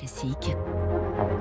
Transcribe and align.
Classique. 0.00 0.56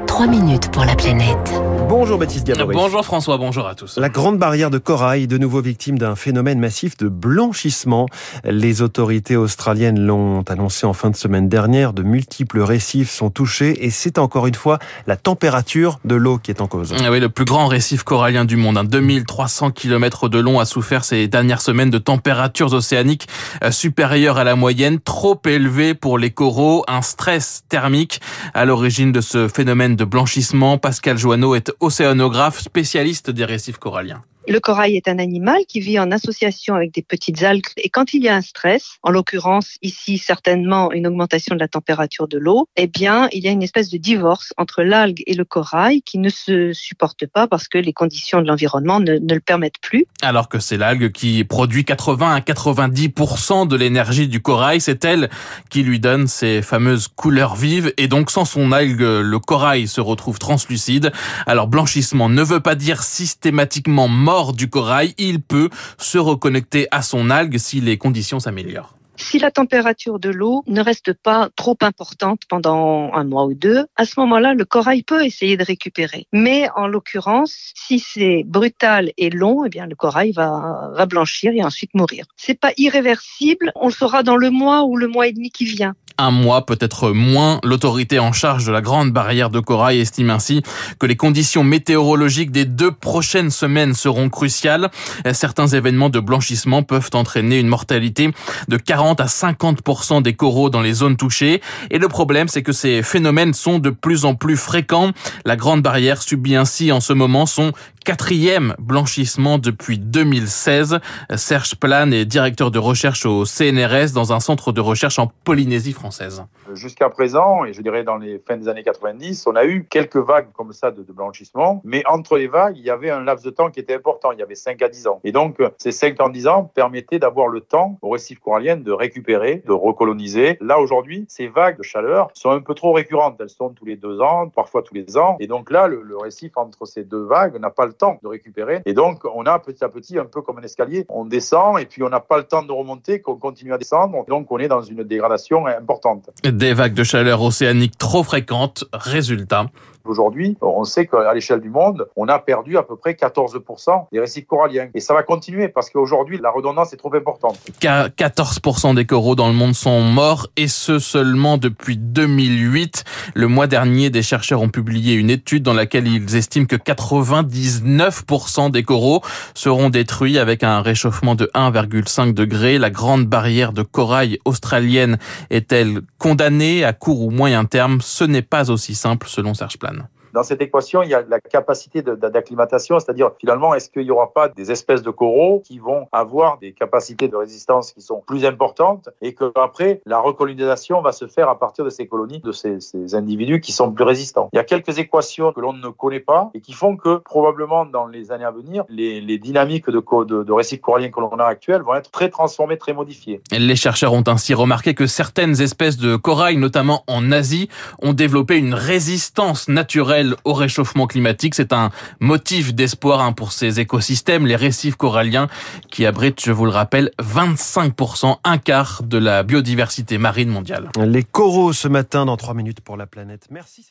3 0.07 0.27
minutes 0.27 0.71
pour 0.71 0.83
la 0.83 0.95
planète. 0.95 1.53
Bonjour 1.87 2.19
Baptiste 2.19 2.45
Gabory. 2.45 2.75
Bonjour 2.75 3.03
François, 3.05 3.37
bonjour 3.37 3.65
à 3.65 3.75
tous. 3.75 3.97
La 3.97 4.09
grande 4.09 4.37
barrière 4.37 4.69
de 4.69 4.77
corail, 4.77 5.25
de 5.25 5.37
nouveau 5.37 5.61
victime 5.61 5.97
d'un 5.97 6.15
phénomène 6.15 6.59
massif 6.59 6.97
de 6.97 7.07
blanchissement. 7.07 8.07
Les 8.43 8.81
autorités 8.81 9.37
australiennes 9.37 9.99
l'ont 9.99 10.41
annoncé 10.43 10.85
en 10.85 10.93
fin 10.93 11.09
de 11.09 11.15
semaine 11.15 11.47
dernière. 11.47 11.93
De 11.93 12.03
multiples 12.03 12.59
récifs 12.59 13.09
sont 13.09 13.29
touchés 13.29 13.85
et 13.85 13.89
c'est 13.89 14.19
encore 14.19 14.47
une 14.47 14.55
fois 14.55 14.79
la 15.07 15.15
température 15.15 15.99
de 16.03 16.15
l'eau 16.15 16.37
qui 16.37 16.51
est 16.51 16.61
en 16.61 16.67
cause. 16.67 16.93
Ah 16.99 17.09
oui, 17.09 17.19
le 17.19 17.29
plus 17.29 17.45
grand 17.45 17.67
récif 17.67 18.03
corallien 18.03 18.45
du 18.45 18.57
monde, 18.57 18.85
2300 18.85 19.71
km 19.71 20.27
de 20.29 20.39
long, 20.39 20.59
a 20.59 20.65
souffert 20.65 21.05
ces 21.05 21.27
dernières 21.27 21.61
semaines 21.61 21.89
de 21.89 21.97
températures 21.97 22.73
océaniques 22.73 23.27
euh, 23.63 23.71
supérieures 23.71 24.37
à 24.37 24.43
la 24.43 24.55
moyenne, 24.55 24.99
trop 24.99 25.39
élevées 25.45 25.93
pour 25.93 26.17
les 26.17 26.31
coraux, 26.31 26.83
un 26.87 27.01
stress 27.01 27.63
thermique 27.69 28.19
à 28.53 28.65
l'origine 28.65 29.11
de 29.11 29.21
ce 29.21 29.47
phénomène 29.47 29.68
de 29.69 30.03
blanchissement. 30.03 30.79
Pascal 30.79 31.17
Joanneau 31.17 31.53
est 31.53 31.71
océanographe 31.79 32.59
spécialiste 32.59 33.29
des 33.29 33.45
récifs 33.45 33.77
coralliens. 33.77 34.23
Le 34.49 34.59
corail 34.59 34.95
est 34.95 35.07
un 35.07 35.19
animal 35.19 35.59
qui 35.67 35.79
vit 35.79 35.99
en 35.99 36.09
association 36.09 36.73
avec 36.73 36.91
des 36.91 37.03
petites 37.03 37.43
algues 37.43 37.67
et 37.77 37.89
quand 37.89 38.15
il 38.15 38.23
y 38.23 38.29
a 38.29 38.35
un 38.35 38.41
stress, 38.41 38.97
en 39.03 39.11
l'occurrence 39.11 39.77
ici 39.83 40.17
certainement 40.17 40.91
une 40.91 41.05
augmentation 41.05 41.53
de 41.53 41.59
la 41.59 41.67
température 41.67 42.27
de 42.27 42.39
l'eau, 42.39 42.67
eh 42.75 42.87
bien 42.87 43.29
il 43.31 43.43
y 43.43 43.47
a 43.47 43.51
une 43.51 43.61
espèce 43.61 43.91
de 43.91 43.99
divorce 43.99 44.51
entre 44.57 44.81
l'algue 44.81 45.21
et 45.27 45.35
le 45.35 45.45
corail 45.45 46.01
qui 46.01 46.17
ne 46.17 46.29
se 46.29 46.73
supporte 46.73 47.27
pas 47.27 47.45
parce 47.45 47.67
que 47.67 47.77
les 47.77 47.93
conditions 47.93 48.41
de 48.41 48.47
l'environnement 48.47 48.99
ne, 48.99 49.19
le 49.19 49.39
permettent 49.39 49.77
plus. 49.83 50.07
Alors 50.23 50.49
que 50.49 50.57
c'est 50.57 50.77
l'algue 50.77 51.11
qui 51.11 51.43
produit 51.43 51.85
80 51.85 52.33
à 52.33 52.39
90% 52.39 53.67
de 53.67 53.75
l'énergie 53.75 54.27
du 54.27 54.41
corail, 54.41 54.81
c'est 54.81 55.05
elle 55.05 55.29
qui 55.69 55.83
lui 55.83 55.99
donne 55.99 56.25
ces 56.25 56.63
fameuses 56.63 57.07
couleurs 57.07 57.55
vives 57.55 57.93
et 57.97 58.07
donc 58.07 58.31
sans 58.31 58.45
son 58.45 58.71
algue, 58.71 59.01
le 59.01 59.37
corail 59.37 59.87
se 59.87 60.01
retrouve 60.01 60.39
translucide. 60.39 61.11
Alors 61.45 61.67
blanchissement 61.67 62.29
ne 62.29 62.41
veut 62.41 62.61
pas 62.61 62.73
dire 62.73 63.03
systématiquement 63.03 64.07
mort 64.07 64.38
du 64.47 64.69
corail, 64.69 65.13
il 65.17 65.41
peut 65.41 65.69
se 65.97 66.17
reconnecter 66.17 66.87
à 66.91 67.01
son 67.01 67.29
algue 67.29 67.57
si 67.57 67.81
les 67.81 67.97
conditions 67.97 68.39
s'améliorent. 68.39 68.95
Si 69.19 69.37
la 69.37 69.51
température 69.51 70.17
de 70.17 70.29
l'eau 70.29 70.63
ne 70.65 70.81
reste 70.81 71.13
pas 71.13 71.49
trop 71.57 71.77
importante 71.81 72.43
pendant 72.47 73.11
un 73.13 73.25
mois 73.25 73.45
ou 73.45 73.53
deux, 73.53 73.85
à 73.97 74.05
ce 74.05 74.17
moment-là, 74.21 74.53
le 74.53 74.63
corail 74.63 75.03
peut 75.03 75.25
essayer 75.25 75.57
de 75.57 75.63
récupérer. 75.63 76.25
Mais 76.31 76.69
en 76.75 76.87
l'occurrence, 76.87 77.73
si 77.75 77.99
c'est 77.99 78.43
brutal 78.45 79.11
et 79.17 79.29
long, 79.29 79.65
eh 79.65 79.69
bien 79.69 79.87
le 79.87 79.95
corail 79.95 80.31
va, 80.31 81.05
blanchir 81.05 81.51
et 81.53 81.63
ensuite 81.63 81.93
mourir. 81.93 82.25
C'est 82.37 82.59
pas 82.59 82.71
irréversible. 82.77 83.71
On 83.75 83.87
le 83.87 83.93
saura 83.93 84.23
dans 84.23 84.37
le 84.37 84.51
mois 84.51 84.85
ou 84.85 84.95
le 84.95 85.07
mois 85.07 85.27
et 85.27 85.33
demi 85.33 85.51
qui 85.51 85.65
vient 85.65 85.95
un 86.19 86.31
mois, 86.31 86.65
peut-être 86.65 87.11
moins. 87.11 87.59
L'autorité 87.63 88.19
en 88.19 88.33
charge 88.33 88.65
de 88.65 88.71
la 88.71 88.81
grande 88.81 89.11
barrière 89.11 89.49
de 89.49 89.59
corail 89.59 89.99
estime 89.99 90.29
ainsi 90.29 90.61
que 90.99 91.05
les 91.05 91.15
conditions 91.15 91.63
météorologiques 91.63 92.51
des 92.51 92.65
deux 92.65 92.91
prochaines 92.91 93.49
semaines 93.49 93.93
seront 93.93 94.29
cruciales. 94.29 94.89
Certains 95.33 95.67
événements 95.67 96.09
de 96.09 96.19
blanchissement 96.19 96.83
peuvent 96.83 97.09
entraîner 97.13 97.59
une 97.59 97.67
mortalité 97.67 98.31
de 98.67 98.77
40 98.77 99.21
à 99.21 99.25
50% 99.25 100.21
des 100.21 100.33
coraux 100.33 100.69
dans 100.69 100.81
les 100.81 100.93
zones 100.93 101.17
touchées. 101.17 101.61
Et 101.89 101.97
le 101.97 102.07
problème, 102.07 102.47
c'est 102.47 102.63
que 102.63 102.73
ces 102.73 103.01
phénomènes 103.03 103.53
sont 103.53 103.79
de 103.79 103.89
plus 103.89 104.25
en 104.25 104.35
plus 104.35 104.57
fréquents. 104.57 105.11
La 105.45 105.55
grande 105.55 105.81
barrière 105.81 106.21
subit 106.21 106.55
ainsi 106.55 106.91
en 106.91 106.99
ce 106.99 107.13
moment 107.13 107.45
son 107.45 107.71
quatrième 108.09 108.73
blanchissement 108.79 109.59
depuis 109.59 109.99
2016. 109.99 110.97
Serge 111.35 111.75
Plan 111.75 112.09
est 112.09 112.25
directeur 112.25 112.71
de 112.71 112.79
recherche 112.79 113.27
au 113.27 113.45
CNRS 113.45 114.13
dans 114.15 114.33
un 114.33 114.39
centre 114.39 114.71
de 114.71 114.81
recherche 114.81 115.19
en 115.19 115.27
Polynésie 115.43 115.93
française. 115.93 116.43
Jusqu'à 116.73 117.09
présent, 117.11 117.65
et 117.65 117.73
je 117.73 117.83
dirais 117.83 118.03
dans 118.03 118.17
les 118.17 118.39
fins 118.39 118.57
des 118.57 118.67
années 118.67 118.81
90, 118.81 119.45
on 119.45 119.55
a 119.55 119.63
eu 119.63 119.85
quelques 119.87 120.17
vagues 120.17 120.47
comme 120.53 120.73
ça 120.73 120.89
de, 120.89 121.03
blanchissement, 121.03 121.81
mais 121.83 122.01
entre 122.07 122.37
les 122.37 122.47
vagues, 122.47 122.77
il 122.77 122.83
y 122.83 122.89
avait 122.89 123.11
un 123.11 123.21
laps 123.21 123.45
de 123.45 123.51
temps 123.51 123.69
qui 123.69 123.79
était 123.79 123.93
important, 123.93 124.31
il 124.31 124.39
y 124.39 124.41
avait 124.41 124.55
5 124.55 124.81
à 124.81 124.89
10 124.89 125.05
ans. 125.05 125.19
Et 125.23 125.31
donc, 125.31 125.57
ces 125.77 125.91
5 125.91 126.19
à 126.19 126.29
10 126.29 126.47
ans 126.47 126.63
permettaient 126.63 127.19
d'avoir 127.19 127.47
le 127.47 127.61
temps 127.61 127.99
au 128.01 128.09
récif 128.09 128.39
corallien 128.39 128.75
de 128.75 128.91
récupérer, 128.91 129.61
de 129.67 129.71
recoloniser. 129.71 130.57
Là, 130.61 130.79
aujourd'hui, 130.79 131.27
ces 131.29 131.47
vagues 131.47 131.77
de 131.77 131.83
chaleur 131.83 132.29
sont 132.33 132.49
un 132.49 132.61
peu 132.61 132.73
trop 132.73 132.91
récurrentes. 132.91 133.37
Elles 133.39 133.49
sont 133.49 133.69
tous 133.69 133.85
les 133.85 133.97
deux 133.97 134.19
ans, 134.19 134.49
parfois 134.49 134.81
tous 134.81 134.95
les 134.95 135.15
ans. 135.15 135.37
Et 135.39 135.45
donc 135.45 135.69
là, 135.69 135.85
le, 135.87 136.01
le 136.01 136.17
récif 136.17 136.53
entre 136.55 136.87
ces 136.87 137.03
deux 137.03 137.23
vagues 137.23 137.59
n'a 137.59 137.69
pas 137.69 137.85
le 137.85 137.93
de 138.23 138.27
récupérer. 138.27 138.81
Et 138.85 138.93
donc, 138.93 139.25
on 139.25 139.43
a 139.43 139.59
petit 139.59 139.83
à 139.83 139.89
petit, 139.89 140.17
un 140.17 140.25
peu 140.25 140.41
comme 140.41 140.57
un 140.59 140.61
escalier, 140.61 141.05
on 141.09 141.25
descend 141.25 141.79
et 141.79 141.85
puis 141.85 142.01
on 142.03 142.09
n'a 142.09 142.19
pas 142.19 142.37
le 142.37 142.43
temps 142.43 142.63
de 142.63 142.71
remonter, 142.71 143.21
qu'on 143.21 143.35
continue 143.35 143.73
à 143.73 143.77
descendre. 143.77 144.25
Donc, 144.27 144.51
on 144.51 144.57
est 144.57 144.67
dans 144.67 144.81
une 144.81 145.03
dégradation 145.03 145.65
importante. 145.67 146.29
Des 146.43 146.73
vagues 146.73 146.93
de 146.93 147.03
chaleur 147.03 147.41
océanique 147.41 147.97
trop 147.97 148.23
fréquentes. 148.23 148.85
Résultat, 148.93 149.65
Aujourd'hui, 150.05 150.57
on 150.61 150.83
sait 150.83 151.05
qu'à 151.05 151.33
l'échelle 151.33 151.59
du 151.59 151.69
monde, 151.69 152.07
on 152.15 152.27
a 152.27 152.39
perdu 152.39 152.77
à 152.77 152.83
peu 152.83 152.95
près 152.95 153.13
14% 153.13 154.07
des 154.11 154.19
récifs 154.19 154.45
coralliens. 154.45 154.87
Et 154.93 154.99
ça 154.99 155.13
va 155.13 155.23
continuer 155.23 155.67
parce 155.67 155.89
qu'aujourd'hui, 155.89 156.39
la 156.41 156.51
redondance 156.51 156.93
est 156.93 156.97
trop 156.97 157.13
importante. 157.13 157.57
14% 157.81 158.95
des 158.95 159.05
coraux 159.05 159.35
dans 159.35 159.47
le 159.47 159.53
monde 159.53 159.75
sont 159.75 160.01
morts 160.01 160.47
et 160.57 160.67
ce 160.67 160.99
seulement 160.99 161.57
depuis 161.57 161.97
2008. 161.97 163.03
Le 163.33 163.47
mois 163.47 163.67
dernier, 163.67 164.09
des 164.09 164.21
chercheurs 164.21 164.61
ont 164.61 164.69
publié 164.69 165.15
une 165.15 165.29
étude 165.29 165.63
dans 165.63 165.73
laquelle 165.73 166.07
ils 166.07 166.35
estiment 166.35 166.65
que 166.65 166.75
99% 166.75 168.71
des 168.71 168.83
coraux 168.83 169.21
seront 169.53 169.89
détruits 169.89 170.39
avec 170.39 170.63
un 170.63 170.81
réchauffement 170.81 171.35
de 171.35 171.49
1,5 171.53 172.33
degré. 172.33 172.77
La 172.77 172.89
grande 172.89 173.25
barrière 173.25 173.73
de 173.73 173.83
corail 173.83 174.39
australienne 174.45 175.17
est-elle 175.49 176.01
condamnée 176.17 176.83
à 176.83 176.93
court 176.93 177.21
ou 177.21 177.31
moyen 177.31 177.65
terme? 177.65 177.99
Ce 178.01 178.23
n'est 178.23 178.41
pas 178.41 178.71
aussi 178.71 178.95
simple 178.95 179.27
selon 179.27 179.53
Serge 179.53 179.77
Plan. 179.77 179.98
Dans 180.33 180.43
cette 180.43 180.61
équation, 180.61 181.01
il 181.01 181.09
y 181.09 181.13
a 181.13 181.23
la 181.27 181.39
capacité 181.39 182.01
d'acclimatation, 182.01 182.99
c'est-à-dire 182.99 183.31
finalement, 183.39 183.73
est-ce 183.73 183.89
qu'il 183.89 184.03
n'y 184.03 184.11
aura 184.11 184.31
pas 184.31 184.47
des 184.47 184.71
espèces 184.71 185.01
de 185.01 185.09
coraux 185.09 185.61
qui 185.65 185.79
vont 185.79 186.07
avoir 186.11 186.59
des 186.59 186.73
capacités 186.73 187.27
de 187.27 187.35
résistance 187.35 187.93
qui 187.93 188.01
sont 188.01 188.21
plus 188.25 188.45
importantes 188.45 189.09
et 189.21 189.33
que 189.33 189.51
après 189.55 190.01
la 190.05 190.19
recolonisation 190.19 191.01
va 191.01 191.11
se 191.11 191.27
faire 191.27 191.49
à 191.49 191.57
partir 191.57 191.85
de 191.85 191.89
ces 191.89 192.07
colonies, 192.07 192.39
de 192.39 192.51
ces, 192.51 192.79
individus 193.15 193.59
qui 193.59 193.71
sont 193.71 193.91
plus 193.91 194.03
résistants. 194.03 194.49
Il 194.53 194.57
y 194.57 194.59
a 194.59 194.63
quelques 194.63 194.99
équations 194.99 195.51
que 195.51 195.61
l'on 195.61 195.73
ne 195.73 195.89
connaît 195.89 196.19
pas 196.19 196.51
et 196.53 196.61
qui 196.61 196.73
font 196.73 196.95
que 196.95 197.17
probablement 197.17 197.85
dans 197.85 198.05
les 198.05 198.31
années 198.31 198.45
à 198.45 198.51
venir, 198.51 198.83
les, 198.89 199.21
les 199.21 199.39
dynamiques 199.39 199.89
de, 199.89 200.03
de, 200.25 200.43
de 200.43 200.51
récifs 200.51 200.81
coralliens 200.81 201.09
que 201.09 201.19
l'on 201.19 201.29
a 201.39 201.45
actuels 201.45 201.81
vont 201.81 201.95
être 201.95 202.11
très 202.11 202.29
transformées, 202.29 202.77
très 202.77 202.93
modifiées. 202.93 203.41
Les 203.51 203.75
chercheurs 203.75 204.13
ont 204.13 204.23
ainsi 204.27 204.53
remarqué 204.53 204.93
que 204.93 205.07
certaines 205.07 205.59
espèces 205.61 205.97
de 205.97 206.15
corail, 206.15 206.57
notamment 206.57 207.03
en 207.07 207.31
Asie, 207.31 207.69
ont 208.01 208.13
développé 208.13 208.57
une 208.57 208.73
résistance 208.73 209.67
naturelle 209.67 210.18
au 210.43 210.53
réchauffement 210.53 211.07
climatique. 211.07 211.55
C'est 211.55 211.73
un 211.73 211.89
motif 212.19 212.73
d'espoir 212.73 213.21
hein, 213.21 213.33
pour 213.33 213.51
ces 213.51 213.79
écosystèmes, 213.79 214.45
les 214.45 214.55
récifs 214.55 214.95
coralliens 214.95 215.47
qui 215.89 216.05
abritent, 216.05 216.43
je 216.43 216.51
vous 216.51 216.65
le 216.65 216.71
rappelle, 216.71 217.11
25%, 217.21 218.37
un 218.43 218.57
quart 218.57 219.03
de 219.03 219.17
la 219.17 219.43
biodiversité 219.43 220.17
marine 220.17 220.49
mondiale. 220.49 220.89
Les 220.99 221.23
coraux 221.23 221.73
ce 221.73 221.87
matin 221.87 222.25
dans 222.25 222.37
3 222.37 222.53
minutes 222.53 222.81
pour 222.81 222.97
la 222.97 223.07
planète. 223.07 223.47
Merci. 223.49 223.85